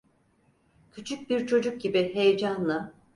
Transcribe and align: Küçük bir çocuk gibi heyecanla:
Küçük 0.91 1.29
bir 1.29 1.47
çocuk 1.47 1.81
gibi 1.81 2.15
heyecanla: 2.15 2.93